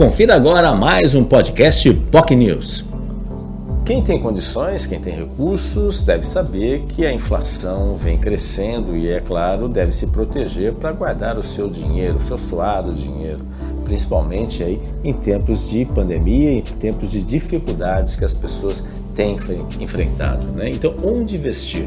Confira 0.00 0.34
agora 0.34 0.74
mais 0.74 1.14
um 1.14 1.22
podcast 1.22 1.92
POC 1.92 2.34
News. 2.34 2.86
Quem 3.84 4.00
tem 4.00 4.18
condições, 4.18 4.86
quem 4.86 4.98
tem 4.98 5.12
recursos, 5.14 6.02
deve 6.02 6.26
saber 6.26 6.86
que 6.88 7.04
a 7.04 7.12
inflação 7.12 7.96
vem 7.96 8.16
crescendo 8.16 8.96
e, 8.96 9.10
é 9.10 9.20
claro, 9.20 9.68
deve 9.68 9.92
se 9.92 10.06
proteger 10.06 10.72
para 10.72 10.90
guardar 10.92 11.38
o 11.38 11.42
seu 11.42 11.68
dinheiro, 11.68 12.16
o 12.16 12.22
seu 12.22 12.38
suado 12.38 12.94
dinheiro, 12.94 13.44
principalmente 13.84 14.62
aí 14.62 14.80
em 15.04 15.12
tempos 15.12 15.68
de 15.68 15.84
pandemia, 15.84 16.50
em 16.50 16.62
tempos 16.62 17.10
de 17.10 17.22
dificuldades 17.22 18.16
que 18.16 18.24
as 18.24 18.34
pessoas 18.34 18.82
têm 19.14 19.36
enfrentado. 19.78 20.46
Né? 20.46 20.70
Então, 20.70 20.94
onde 21.04 21.36
investir? 21.36 21.84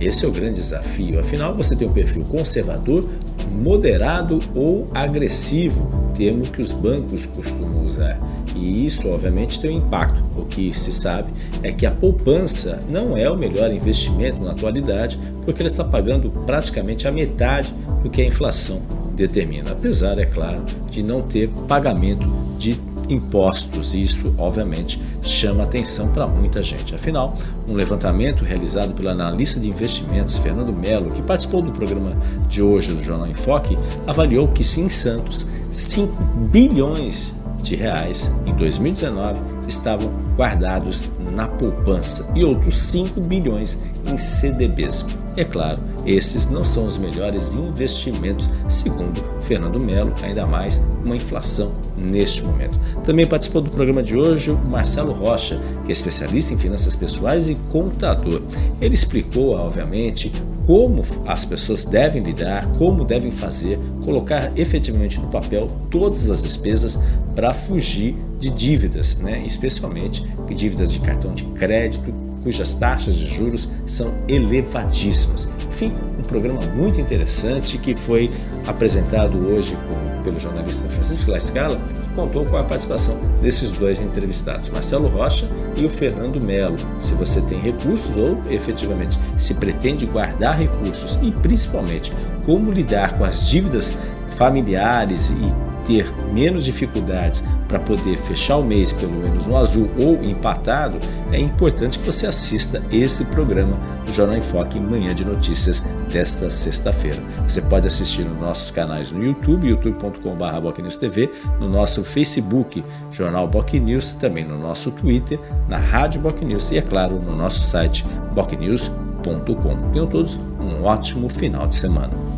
Esse 0.00 0.24
é 0.24 0.28
o 0.28 0.30
grande 0.30 0.54
desafio. 0.54 1.18
Afinal, 1.18 1.52
você 1.52 1.74
tem 1.74 1.88
um 1.88 1.92
perfil 1.92 2.24
conservador, 2.24 3.08
moderado 3.50 4.38
ou 4.54 4.88
agressivo, 4.94 6.12
termo 6.16 6.42
que 6.42 6.62
os 6.62 6.72
bancos 6.72 7.26
costumam 7.26 7.84
usar. 7.84 8.18
E 8.54 8.86
isso, 8.86 9.08
obviamente, 9.08 9.60
tem 9.60 9.70
um 9.70 9.78
impacto. 9.78 10.22
O 10.36 10.44
que 10.44 10.72
se 10.72 10.92
sabe 10.92 11.32
é 11.62 11.72
que 11.72 11.84
a 11.84 11.90
poupança 11.90 12.80
não 12.88 13.16
é 13.16 13.28
o 13.30 13.36
melhor 13.36 13.72
investimento 13.72 14.40
na 14.40 14.52
atualidade, 14.52 15.18
porque 15.44 15.62
ela 15.62 15.68
está 15.68 15.84
pagando 15.84 16.30
praticamente 16.46 17.08
a 17.08 17.12
metade 17.12 17.74
do 18.02 18.10
que 18.10 18.22
a 18.22 18.26
inflação 18.26 18.80
determina, 19.14 19.72
apesar, 19.72 20.16
é 20.18 20.24
claro, 20.24 20.62
de 20.88 21.02
não 21.02 21.22
ter 21.22 21.48
pagamento 21.66 22.28
de 22.56 22.74
impostos. 23.08 23.94
Isso, 23.94 24.34
obviamente, 24.38 25.00
chama 25.22 25.64
atenção 25.64 26.08
para 26.08 26.26
muita 26.26 26.62
gente. 26.62 26.94
Afinal, 26.94 27.34
um 27.66 27.74
levantamento 27.74 28.44
realizado 28.44 28.92
pelo 28.94 29.08
analista 29.08 29.58
de 29.58 29.68
investimentos 29.68 30.38
Fernando 30.38 30.72
Melo, 30.72 31.10
que 31.10 31.22
participou 31.22 31.62
do 31.62 31.72
programa 31.72 32.16
de 32.48 32.62
hoje 32.62 32.92
do 32.92 33.02
Jornal 33.02 33.28
Enfoque, 33.28 33.78
avaliou 34.06 34.48
que 34.48 34.64
se 34.64 34.80
em 34.80 34.88
Santos 34.88 35.46
5 35.70 36.22
bilhões 36.50 37.34
de 37.62 37.74
reais 37.76 38.30
em 38.46 38.54
2019 38.54 39.42
estavam 39.66 40.10
guardados 40.36 41.10
na 41.32 41.46
poupança 41.46 42.30
e 42.34 42.44
outros 42.44 42.78
5 42.78 43.20
bilhões 43.20 43.78
em 44.06 44.16
CDBs. 44.16 45.06
É 45.36 45.44
claro, 45.44 45.78
esses 46.04 46.48
não 46.48 46.64
são 46.64 46.86
os 46.86 46.98
melhores 46.98 47.54
investimentos, 47.54 48.50
segundo 48.68 49.22
Fernando 49.40 49.78
Melo, 49.78 50.14
ainda 50.22 50.46
mais 50.46 50.80
uma 51.04 51.14
inflação 51.14 51.72
neste 51.96 52.42
momento. 52.42 52.78
Também 53.04 53.26
participou 53.26 53.60
do 53.62 53.70
programa 53.70 54.02
de 54.02 54.16
hoje 54.16 54.50
o 54.50 54.56
Marcelo 54.56 55.12
Rocha, 55.12 55.60
que 55.84 55.90
é 55.90 55.92
especialista 55.92 56.54
em 56.54 56.58
finanças 56.58 56.96
pessoais 56.96 57.48
e 57.48 57.54
contador. 57.70 58.42
Ele 58.80 58.94
explicou, 58.94 59.54
obviamente, 59.54 60.32
como 60.66 61.02
as 61.26 61.44
pessoas 61.44 61.84
devem 61.84 62.22
lidar, 62.22 62.66
como 62.72 63.04
devem 63.04 63.30
fazer, 63.30 63.78
colocar 64.04 64.52
efetivamente 64.56 65.20
no 65.20 65.28
papel 65.28 65.70
todas 65.90 66.28
as 66.28 66.42
despesas 66.42 66.98
para 67.34 67.54
fugir 67.54 68.16
de 68.38 68.50
dívidas, 68.50 69.16
né? 69.16 69.42
especialmente 69.46 70.24
dívidas 70.54 70.92
de 70.92 71.00
cartão 71.18 71.34
de 71.34 71.44
crédito, 71.44 72.14
cujas 72.42 72.74
taxas 72.76 73.16
de 73.16 73.26
juros 73.26 73.68
são 73.84 74.14
elevadíssimas. 74.28 75.48
Enfim, 75.68 75.92
um 76.18 76.22
programa 76.22 76.60
muito 76.74 77.00
interessante 77.00 77.76
que 77.78 77.94
foi 77.94 78.30
apresentado 78.66 79.36
hoje 79.48 79.76
por, 79.76 80.22
pelo 80.22 80.38
jornalista 80.38 80.88
Francisco 80.88 81.30
Lascala, 81.30 81.76
que 81.76 82.14
contou 82.14 82.46
com 82.46 82.56
a 82.56 82.64
participação 82.64 83.18
desses 83.40 83.72
dois 83.72 84.00
entrevistados, 84.00 84.70
Marcelo 84.70 85.08
Rocha 85.08 85.48
e 85.76 85.84
o 85.84 85.88
Fernando 85.88 86.40
Melo. 86.40 86.76
Se 87.00 87.14
você 87.14 87.40
tem 87.40 87.58
recursos 87.58 88.16
ou 88.16 88.40
efetivamente 88.48 89.18
se 89.36 89.54
pretende 89.54 90.06
guardar 90.06 90.58
recursos 90.58 91.18
e 91.20 91.32
principalmente 91.32 92.12
como 92.44 92.70
lidar 92.72 93.18
com 93.18 93.24
as 93.24 93.48
dívidas 93.48 93.96
familiares 94.30 95.30
e 95.30 95.67
ter 95.88 96.12
menos 96.34 96.66
dificuldades 96.66 97.42
para 97.66 97.78
poder 97.78 98.18
fechar 98.18 98.58
o 98.58 98.62
mês 98.62 98.92
pelo 98.92 99.14
menos 99.14 99.46
no 99.46 99.56
azul 99.56 99.88
ou 99.98 100.22
empatado, 100.22 100.98
é 101.32 101.38
importante 101.38 101.98
que 101.98 102.04
você 102.04 102.26
assista 102.26 102.82
esse 102.92 103.24
programa 103.24 103.80
do 104.04 104.12
Jornal 104.12 104.36
em 104.36 104.42
Foque 104.42 104.78
Manhã 104.78 105.14
de 105.14 105.24
Notícias 105.24 105.82
desta 106.12 106.50
sexta-feira. 106.50 107.22
Você 107.48 107.62
pode 107.62 107.86
assistir 107.86 108.24
nos 108.24 108.38
nossos 108.38 108.70
canais 108.70 109.10
no 109.10 109.24
YouTube, 109.24 109.66
youtube.com.br 109.66 111.58
no 111.58 111.68
nosso 111.68 112.04
Facebook, 112.04 112.84
Jornal 113.10 113.50
News, 113.72 114.10
também 114.10 114.44
no 114.44 114.58
nosso 114.58 114.90
Twitter, 114.90 115.40
na 115.66 115.78
Rádio 115.78 116.20
News 116.42 116.70
e, 116.70 116.76
é 116.76 116.82
claro, 116.82 117.18
no 117.18 117.34
nosso 117.34 117.62
site 117.62 118.04
bocnews.com. 118.34 119.90
Tenham 119.90 120.06
todos 120.06 120.36
um 120.36 120.84
ótimo 120.84 121.30
final 121.30 121.66
de 121.66 121.74
semana. 121.74 122.37